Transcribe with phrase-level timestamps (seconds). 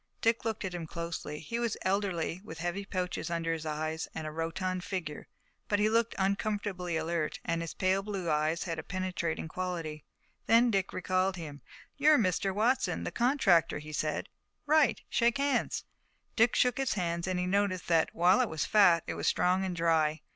[0.19, 1.39] Dick looked at him closely.
[1.39, 5.27] He was elderly, with heavy pouches under his eyes and a rotund figure,
[5.67, 10.03] but he looked uncommonly alert and his pale blue eyes had a penetrating quality.
[10.47, 11.61] Then Dick recalled him.
[11.97, 12.51] "You're Mr.
[12.51, 14.27] Watson, the contractor," he said.
[14.65, 14.99] "Right.
[15.07, 15.83] Shake hands."
[16.35, 19.63] Dick shook his hand, and he noticed that, while it was fat, it was strong
[19.63, 20.21] and dry.